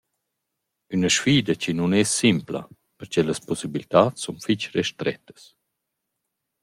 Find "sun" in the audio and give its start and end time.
4.21-4.37